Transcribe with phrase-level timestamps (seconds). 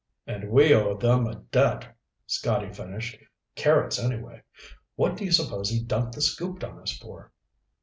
[0.25, 1.95] "And we owe them a debt,"
[2.25, 3.19] Scotty finished.
[3.53, 4.41] "Carrots, anyway.
[4.95, 7.31] What do you suppose he dumped the scoop on us for?"